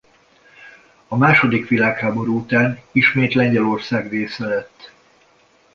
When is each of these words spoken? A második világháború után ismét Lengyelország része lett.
A 1.07 1.15
második 1.17 1.67
világháború 1.67 2.37
után 2.37 2.79
ismét 2.91 3.33
Lengyelország 3.33 4.09
része 4.09 4.45
lett. 4.45 4.91